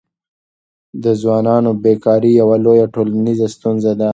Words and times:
د 1.03 1.05
ځوانانو 1.21 1.71
بېکاري 1.83 2.31
یوه 2.41 2.55
لویه 2.65 2.87
ټولنیزه 2.95 3.47
ستونزه 3.55 3.91
ده. 3.99 4.09